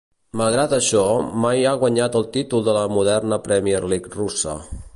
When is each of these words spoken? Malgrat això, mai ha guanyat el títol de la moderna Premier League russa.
Malgrat 0.39 0.71
això, 0.77 1.01
mai 1.43 1.67
ha 1.71 1.75
guanyat 1.83 2.17
el 2.21 2.25
títol 2.37 2.65
de 2.69 2.75
la 2.79 2.87
moderna 2.97 3.39
Premier 3.49 3.83
League 3.93 4.15
russa. 4.17 4.57